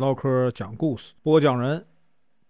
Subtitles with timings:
[0.00, 1.84] 唠嗑讲故事，播讲人：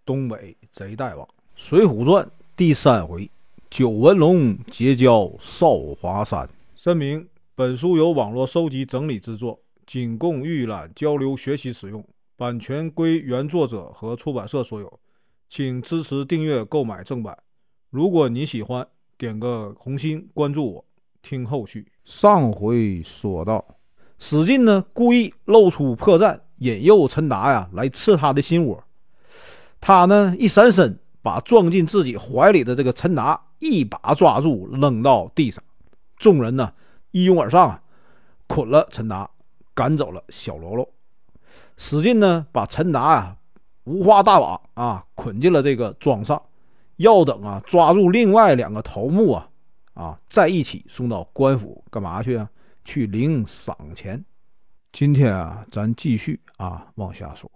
[0.07, 1.27] 东北贼大王，
[1.57, 2.25] 《水浒传》
[2.57, 3.29] 第三回：
[3.69, 6.49] 九纹龙结交少华山。
[6.77, 7.27] 声明：
[7.57, 12.05] 本书由网络收集整理制作，仅供预览、交流、学习使用，
[12.37, 15.01] 版权归原作者和出版社所有，
[15.49, 17.37] 请支持订阅、购买正版。
[17.91, 18.87] 如果你喜欢，
[19.19, 20.85] 点个红心，关注我，
[21.21, 21.85] 听后续。
[22.05, 23.65] 上回说到，
[24.21, 26.39] 史进呢故意露出破绽。
[26.61, 28.83] 引诱陈达呀来刺他的心窝，
[29.81, 35.63] 他呢一闪身，把撞进自己怀里的这个陈达一把抓住，扔到地上。
[36.17, 36.73] 众人呢
[37.11, 37.83] 一拥而上啊，
[38.47, 39.29] 捆了陈达，
[39.75, 40.89] 赶走了小喽啰。
[41.77, 43.37] 使劲呢把陈达啊
[43.85, 46.41] 五花大绑啊捆进了这个庄上，
[46.97, 49.49] 要等啊抓住另外两个头目啊
[49.95, 52.49] 啊再一起送到官府干嘛去啊？
[52.85, 54.25] 去领赏钱。
[54.93, 57.51] 今天啊，咱继续啊往下说。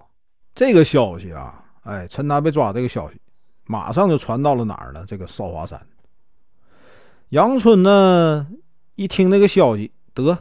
[0.54, 3.20] 这个消息啊，哎，陈达被抓这个消息，
[3.64, 5.04] 马上就传到了哪儿呢？
[5.06, 5.80] 这个少华山。
[7.30, 8.46] 杨春呢，
[8.94, 10.38] 一听那个消息，得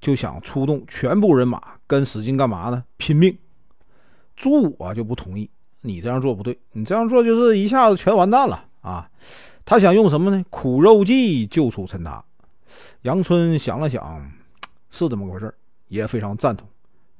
[0.00, 2.82] 就想出动全部人马跟史进干嘛呢？
[2.96, 3.36] 拼命。
[4.34, 5.48] 朱武啊就不同意，
[5.82, 9.08] 你这样做不对，你这样做就是一下子全完蛋了啊！
[9.64, 10.42] 他想用什么呢？
[10.48, 12.24] 苦肉计救出陈达。
[13.02, 14.32] 杨春想了想，
[14.90, 15.54] 是这么回事儿
[15.92, 16.66] 也非常赞同，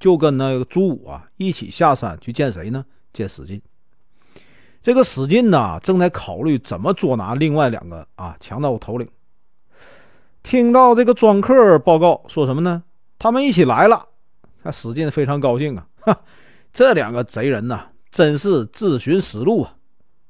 [0.01, 2.83] 就跟那个朱武啊一起下山去见谁呢？
[3.13, 3.61] 见史进。
[4.81, 9.07] 这个史进呢，正在考虑怎么捉拿另外两个啊强盗头领。
[10.43, 12.83] 听到这个庄客报告说什么呢？
[13.19, 14.09] 他们一起来了。
[14.63, 16.21] 那史进非常高兴啊，哈，
[16.73, 19.77] 这两个贼人呐，真是自寻死路啊！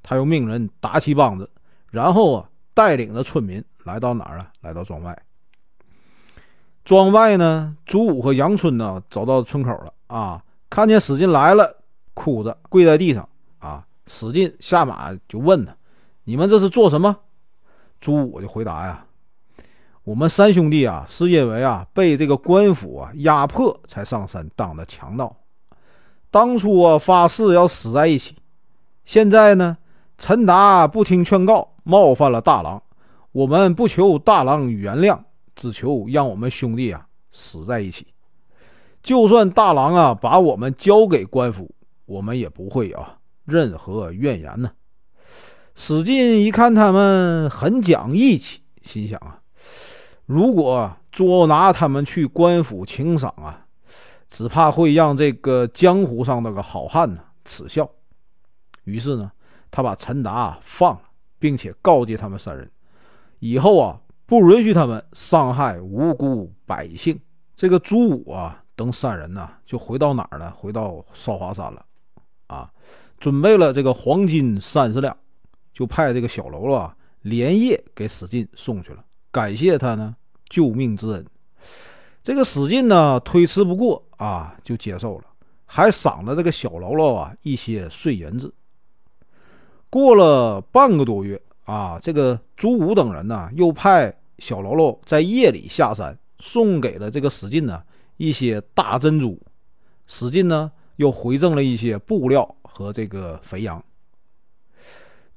[0.02, 1.48] 他又命人打起梆子，
[1.90, 4.50] 然后啊，带领着村民来到哪儿啊？
[4.62, 5.16] 来到庄外。
[6.84, 11.76] 庄外呢，朱武和杨春呢走到村口了啊，看见史进来了，
[12.12, 13.28] 哭着跪在地上
[13.60, 13.86] 啊。
[14.08, 15.72] 史进下马就问他
[16.24, 17.16] ：“你们这是做什么？”
[18.00, 19.04] 朱武就回答呀
[20.02, 25.36] ：“我们三兄弟啊，是因为啊被这个官府啊压迫才上山当的强盗。
[26.32, 28.34] 当初啊发誓要死在一起，
[29.04, 29.78] 现在呢
[30.18, 32.82] 陈达不听劝告，冒犯了大郎，
[33.30, 35.16] 我们不求大郎原谅。”
[35.54, 38.06] 只求让我们兄弟啊死在一起，
[39.02, 41.74] 就算大郎啊把我们交给官府，
[42.06, 44.72] 我们也不会啊任何怨言呢。
[45.74, 49.40] 史进一看他们很讲义气，心想啊，
[50.26, 53.66] 如果捉拿他们去官府请赏啊，
[54.28, 57.88] 只怕会让这个江湖上那个好汉呢耻笑。
[58.84, 59.30] 于是呢，
[59.70, 61.02] 他把陈达放了，
[61.38, 62.70] 并且告诫他们三人，
[63.38, 63.98] 以后啊。
[64.26, 67.20] 不允许他们伤害无辜百姓。
[67.54, 70.52] 这个朱武啊等三人呢，就回到哪儿呢？
[70.56, 71.84] 回到少华山了。
[72.46, 72.70] 啊，
[73.18, 75.16] 准备了这个黄金三十两，
[75.72, 80.14] 就派这个小喽啰啊连夜给史进送去了，感谢他呢
[80.48, 81.24] 救命之恩。
[82.22, 85.24] 这个史进呢推辞不过啊，就接受了，
[85.66, 88.52] 还赏了这个小喽啰啊一些碎银子。
[89.88, 94.14] 过了半个多月啊，这个朱武等人呢又派。
[94.38, 97.80] 小喽啰在夜里下山，送给了这个史进呢
[98.16, 99.40] 一些大珍珠。
[100.08, 103.80] 史进呢又回赠了一些布料和这个肥羊。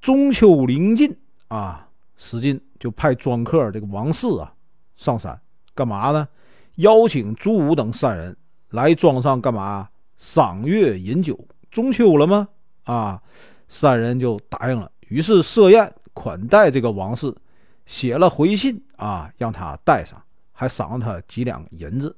[0.01, 1.15] 中秋临近
[1.49, 1.87] 啊，
[2.17, 4.51] 史进就派庄客这个王四啊
[4.95, 5.39] 上山
[5.75, 6.27] 干嘛呢？
[6.77, 8.35] 邀请朱武等三人
[8.69, 9.87] 来庄上干嘛？
[10.17, 11.37] 赏月饮酒。
[11.69, 12.47] 中秋了吗？
[12.85, 13.21] 啊，
[13.67, 14.91] 三人就答应了。
[15.09, 17.31] 于是设宴款待这个王氏。
[17.85, 20.19] 写了回信啊，让他带上，
[20.51, 22.15] 还赏了他几两银子。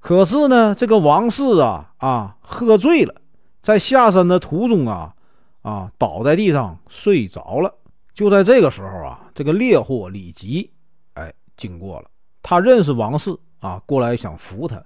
[0.00, 3.14] 可是呢，这个王氏啊啊喝醉了，
[3.62, 5.14] 在下山的途中啊
[5.62, 7.72] 啊倒在地上睡着了。
[8.12, 10.68] 就在这个时候啊，这个猎户李吉
[11.14, 12.10] 哎经过了，
[12.42, 14.84] 他认识王氏啊，过来想扶他，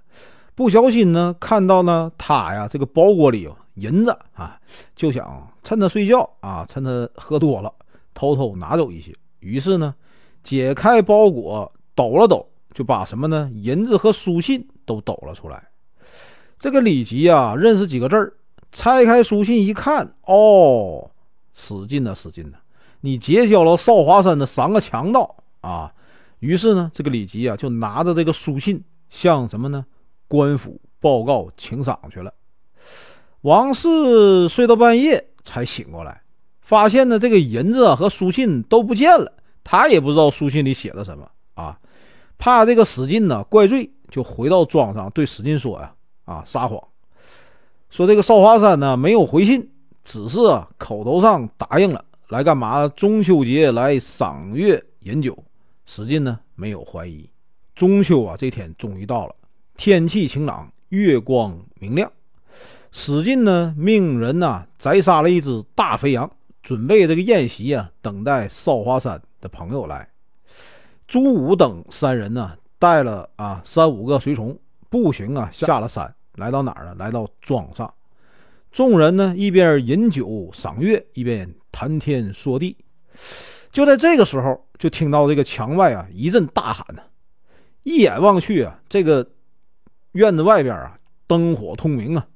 [0.53, 4.59] 不小心呢看到呢他呀这个包裹里有银子啊，
[4.95, 7.73] 就想趁他睡觉啊，趁他喝多了，
[8.17, 9.13] 偷偷拿走一些。
[9.41, 9.93] 于是呢，
[10.43, 13.47] 解开包裹，抖了抖，就把什么呢？
[13.53, 15.63] 银子和书信都抖了出来。
[16.57, 18.33] 这个李吉啊，认识几个字儿，
[18.71, 21.11] 拆开书信一看，哦，
[21.53, 22.57] 使劲呐，使劲呐！
[23.01, 25.93] 你结交了少华山的三个强盗啊！
[26.39, 29.85] 于是呢，这个李吉啊，就拿着这个书信向什么呢？
[30.27, 32.33] 官府报告请赏去了。
[33.41, 36.23] 王氏睡到半夜才醒过来。
[36.67, 39.31] 发现呢，这个银子和书信都不见了，
[39.63, 41.79] 他也不知道书信里写了什么啊，
[42.37, 45.93] 怕这个史进呢怪罪，就回到庄上对史进说呀
[46.25, 46.77] 啊撒谎。
[47.89, 49.65] 说这个少华山呢没有回信，
[50.03, 52.85] 只是啊口头上答应了来干嘛？
[52.89, 55.41] 中秋节来赏月饮酒。
[55.85, 57.29] 史进呢没有怀疑。
[57.75, 59.33] 中秋啊这天终于到了，
[59.77, 62.11] 天气晴朗，月光明亮。
[62.91, 66.29] 史进呢命人呐宰杀了一只大肥羊，
[66.67, 70.05] 准备这个宴席啊，等待少华山的朋友来。
[71.07, 74.59] 朱武等三人呢带了啊三五个随从，
[74.89, 76.13] 步行啊下了山。
[76.33, 76.93] 来到哪儿呢？
[76.99, 77.93] 来到庄上，
[78.69, 82.75] 众人呢一边饮酒赏月，一边谈天说地。
[83.71, 87.01] 就在这个时候，就听到这个墙外啊一阵大喊呢。
[87.83, 89.25] 一眼望去啊，这个
[90.11, 92.27] 院子外边啊灯火通明啊。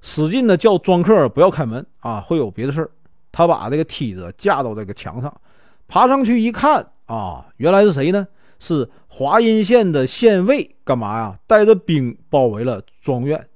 [0.00, 2.88] 使劲的叫庄客不要开门啊，会有别的事儿。
[3.36, 5.40] 他把这个梯子架到这个墙上，
[5.88, 8.28] 爬上去一看啊，原来是谁呢？
[8.60, 11.36] 是华阴县的县尉，干嘛呀？
[11.48, 13.48] 带着兵包围了庄院，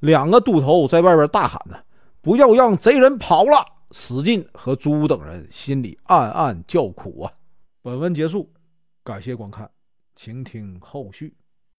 [0.00, 1.78] 两个都头在外边大喊呢
[2.20, 7.32] ：“不要让贼人跑了！”史进和朱武等人心里暗暗叫苦啊。
[7.82, 8.50] 本文结束，
[9.04, 9.70] 感谢观看，
[10.16, 11.32] 请听后续。